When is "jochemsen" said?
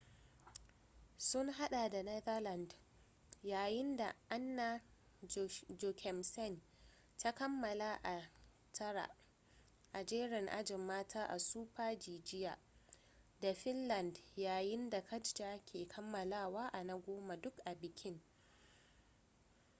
5.77-6.61